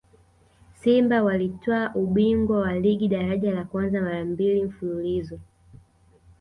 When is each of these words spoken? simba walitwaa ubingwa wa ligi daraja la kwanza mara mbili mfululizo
simba 0.75 1.23
walitwaa 1.23 1.93
ubingwa 1.95 2.59
wa 2.59 2.73
ligi 2.79 3.07
daraja 3.07 3.51
la 3.53 3.65
kwanza 3.65 4.01
mara 4.01 4.25
mbili 4.25 4.63
mfululizo 4.63 5.39